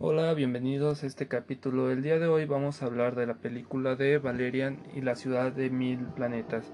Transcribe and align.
Hola, 0.00 0.32
bienvenidos 0.32 1.02
a 1.02 1.08
este 1.08 1.26
capítulo. 1.26 1.90
El 1.90 2.04
día 2.04 2.20
de 2.20 2.28
hoy 2.28 2.44
vamos 2.44 2.80
a 2.80 2.86
hablar 2.86 3.16
de 3.16 3.26
la 3.26 3.34
película 3.34 3.96
de 3.96 4.18
Valerian 4.18 4.78
y 4.94 5.00
la 5.00 5.16
ciudad 5.16 5.50
de 5.50 5.70
mil 5.70 5.98
planetas. 6.14 6.66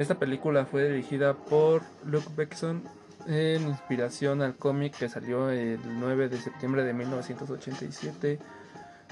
Esta 0.00 0.18
película 0.18 0.66
fue 0.66 0.88
dirigida 0.88 1.34
por 1.34 1.82
Luke 2.04 2.26
Besson 2.34 2.82
en 3.28 3.68
inspiración 3.68 4.42
al 4.42 4.56
cómic 4.56 4.98
que 4.98 5.08
salió 5.08 5.48
el 5.50 5.78
9 6.00 6.28
de 6.28 6.38
septiembre 6.38 6.82
de 6.82 6.92
1987 6.92 8.40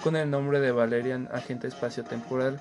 con 0.03 0.17
el 0.17 0.29
nombre 0.29 0.59
de 0.59 0.73
Valerian 0.73 1.29
Agente 1.33 1.69
Espacio-Temporal. 1.69 2.61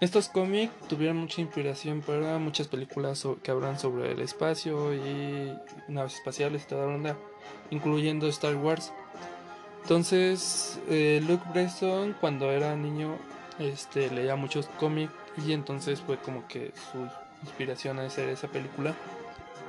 Estos 0.00 0.28
cómics 0.28 0.72
tuvieron 0.88 1.16
mucha 1.16 1.40
inspiración 1.40 2.02
para 2.02 2.38
muchas 2.38 2.68
películas 2.68 3.26
que 3.42 3.50
hablan 3.50 3.80
sobre 3.80 4.12
el 4.12 4.20
espacio 4.20 4.94
y 4.94 5.52
naves 5.88 6.14
espaciales 6.14 6.62
y 6.62 6.66
toda 6.68 6.86
la 6.86 6.94
onda, 6.94 7.16
incluyendo 7.70 8.28
Star 8.28 8.54
Wars. 8.54 8.92
Entonces, 9.82 10.78
eh, 10.88 11.20
Luke 11.26 11.42
Bresson 11.52 12.14
cuando 12.20 12.52
era 12.52 12.76
niño 12.76 13.16
este, 13.58 14.08
leía 14.10 14.36
muchos 14.36 14.66
cómics 14.78 15.12
y 15.44 15.52
entonces 15.52 16.00
fue 16.00 16.16
como 16.18 16.46
que 16.46 16.72
su 16.92 17.08
inspiración 17.42 17.98
a 17.98 18.06
hacer 18.06 18.28
esa 18.28 18.46
película. 18.46 18.94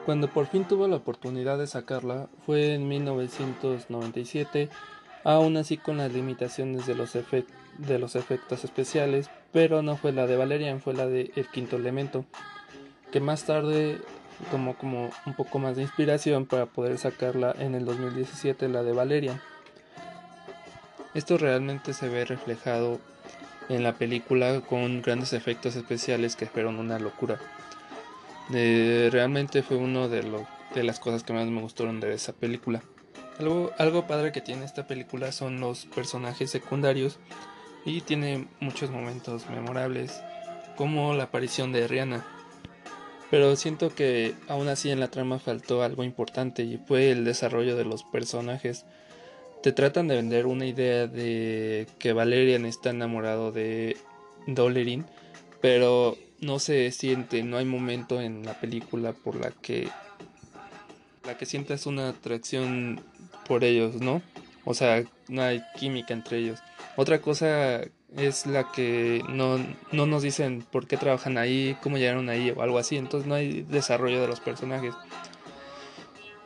Cuando 0.06 0.28
por 0.28 0.46
fin 0.46 0.64
tuvo 0.66 0.88
la 0.88 0.98
oportunidad 0.98 1.58
de 1.58 1.66
sacarla 1.66 2.30
fue 2.46 2.76
en 2.76 2.88
1997, 2.88 4.70
aún 5.24 5.58
así 5.58 5.78
con 5.78 5.98
las 5.98 6.14
limitaciones 6.14 6.86
de 6.86 6.96
los, 6.96 7.16
efectos 8.16 8.64
especiales, 8.64 9.30
pero 9.52 9.82
no 9.82 9.98
fue 9.98 10.12
la 10.12 10.28
de 10.28 10.38
Valerian, 10.38 10.82
fue 10.82 10.94
la 10.94 11.06
de 11.08 11.32
El 11.36 11.48
Quinto 11.48 11.76
Elemento, 11.76 12.26
que 13.12 13.20
más 13.20 13.44
tarde 13.44 14.00
tomó 14.52 14.76
como 14.78 15.10
un 15.26 15.34
poco 15.34 15.60
más 15.60 15.76
de 15.76 15.82
inspiración 15.82 16.46
para 16.46 16.66
poder 16.66 16.98
sacarla 16.98 17.54
en 17.60 17.76
el 17.76 17.86
2017, 17.86 18.70
la 18.70 18.84
de 18.84 18.94
Valerian. 18.94 19.42
Esto 21.14 21.38
realmente 21.38 21.94
se 21.94 22.08
ve 22.08 22.24
reflejado 22.24 23.00
en 23.68 23.84
la 23.84 23.94
película 23.94 24.62
con 24.62 25.02
grandes 25.02 25.34
efectos 25.34 25.76
especiales 25.76 26.36
que 26.36 26.46
fueron 26.46 26.80
una 26.80 27.00
locura. 27.00 27.40
Eh, 28.54 29.10
realmente 29.12 29.62
fue 29.62 29.78
de, 29.78 30.46
de 30.74 30.84
las 30.84 31.00
cosas 31.00 31.24
que 31.24 31.34
más 31.34 31.48
me 31.48 31.62
gustaron 31.62 32.00
de 32.00 32.14
esa 32.14 32.34
película. 32.34 32.82
Algo, 33.40 33.72
algo 33.78 34.06
padre 34.06 34.32
que 34.32 34.42
tiene 34.42 34.66
esta 34.66 34.86
película 34.86 35.32
son 35.32 35.60
los 35.62 35.86
personajes 35.86 36.52
secundarios 36.52 37.20
y 37.86 38.02
tiene 38.02 38.48
muchos 38.60 38.92
momentos 38.92 39.50
memorables, 39.50 40.22
como 40.76 41.14
la 41.14 41.24
aparición 41.24 41.72
de 41.72 41.88
Rihanna. 41.88 42.26
Pero 43.32 43.56
siento 43.56 43.94
que 43.94 44.34
aún 44.48 44.68
así 44.68 44.90
en 44.90 45.00
la 45.00 45.10
trama 45.10 45.40
faltó 45.40 45.84
algo 45.84 46.04
importante 46.04 46.64
y 46.64 46.78
fue 46.78 47.12
el 47.12 47.24
desarrollo 47.24 47.76
de 47.76 47.86
los 47.86 48.04
personajes. 48.04 48.86
Te 49.62 49.72
tratan 49.72 50.08
de 50.08 50.16
vender 50.16 50.46
una 50.46 50.66
idea 50.66 51.08
de 51.08 51.88
que 52.00 52.14
Valerian 52.14 52.66
está 52.66 52.90
enamorado 52.90 53.52
de 53.52 53.98
Dolerin, 54.48 55.06
pero 55.62 56.18
no 56.42 56.60
se 56.60 56.92
siente, 56.92 57.44
no 57.44 57.58
hay 57.58 57.66
momento 57.66 58.22
en 58.22 58.44
la 58.44 58.60
película 58.60 59.14
por 59.14 59.36
la 59.36 59.52
que 59.52 59.90
la 61.30 61.38
que 61.38 61.46
sientas 61.46 61.86
una 61.86 62.10
atracción 62.10 63.02
por 63.48 63.64
ellos, 63.64 64.02
¿no? 64.02 64.22
O 64.66 64.74
sea, 64.74 65.04
no 65.28 65.44
hay 65.44 65.62
química 65.78 66.14
entre 66.14 66.40
ellos. 66.40 66.60
Otra 66.96 67.22
cosa 67.22 67.82
es 68.18 68.48
la 68.48 68.72
que 68.72 69.24
no, 69.30 69.60
no 69.92 70.08
nos 70.08 70.24
dicen 70.24 70.66
por 70.72 70.88
qué 70.88 70.98
trabajan 70.98 71.38
ahí, 71.38 71.78
cómo 71.84 71.98
llegaron 71.98 72.30
ahí 72.30 72.52
o 72.52 72.64
algo 72.64 72.80
así. 72.80 72.98
Entonces 72.98 73.28
no 73.28 73.36
hay 73.36 73.62
desarrollo 73.62 74.22
de 74.22 74.28
los 74.28 74.40
personajes. 74.40 74.96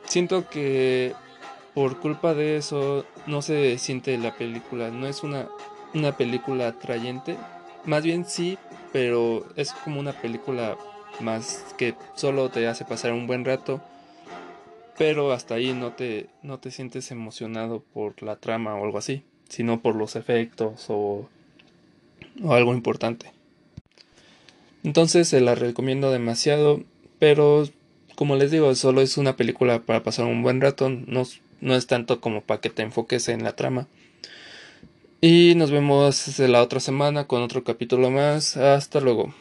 Siento 0.06 0.50
que 0.50 1.14
por 1.74 2.00
culpa 2.00 2.34
de 2.34 2.58
eso 2.58 3.06
no 3.26 3.42
se 3.42 3.78
siente 3.78 4.18
la 4.18 4.36
película. 4.36 4.90
No 4.90 5.08
es 5.08 5.24
una, 5.24 5.48
una 5.94 6.18
película 6.18 6.68
atrayente. 6.68 7.38
Más 7.86 8.04
bien 8.04 8.26
sí, 8.26 8.58
pero 8.92 9.46
es 9.56 9.72
como 9.72 10.02
una 10.02 10.12
película 10.12 10.78
más 11.22 11.74
que 11.78 11.96
solo 12.16 12.50
te 12.50 12.68
hace 12.68 12.84
pasar 12.84 13.14
un 13.14 13.28
buen 13.28 13.46
rato. 13.46 13.82
Pero 14.98 15.32
hasta 15.32 15.56
ahí 15.56 15.74
no 15.74 15.94
te, 15.94 16.28
no 16.44 16.60
te 16.60 16.72
sientes 16.72 17.12
emocionado 17.12 17.84
por 17.94 18.22
la 18.22 18.36
trama 18.36 18.76
o 18.76 18.84
algo 18.86 18.98
así, 18.98 19.24
sino 19.50 19.82
por 19.82 19.96
los 19.96 20.16
efectos 20.16 20.86
o, 20.90 21.28
algo 22.50 22.74
importante. 22.74 23.32
Entonces 24.84 25.28
se 25.28 25.42
la 25.42 25.56
recomiendo 25.56 26.12
demasiado, 26.12 26.84
pero 27.20 27.64
como 28.16 28.36
les 28.36 28.52
digo, 28.52 28.74
solo 28.76 29.02
es 29.02 29.18
una 29.18 29.36
película 29.36 29.82
para 29.82 30.04
pasar 30.04 30.26
un 30.26 30.44
buen 30.44 30.62
rato, 30.62 30.90
no, 30.90 31.24
no 31.62 31.76
es 31.76 31.88
tanto 31.88 32.22
como 32.22 32.42
para 32.42 32.62
que 32.62 32.70
te 32.70 32.84
enfoques 32.84 33.30
en 33.30 33.44
la 33.44 33.56
trama. 33.56 33.88
Y 35.26 35.56
nos 35.56 35.72
vemos 35.72 36.38
la 36.38 36.62
otra 36.62 36.82
semana 36.82 37.28
con 37.28 37.42
otro 37.42 37.64
capítulo 37.64 38.12
más. 38.12 38.58
Hasta 38.58 39.00
luego. 39.00 39.34